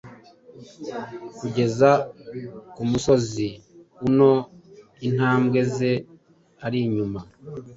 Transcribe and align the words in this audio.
Kugeza 1.37 1.89
ku 2.73 2.81
muozi 2.91 3.49
anon 4.05 4.39
intambwe 5.07 5.59
ze 5.75 5.91
arinyuma, 6.65 7.19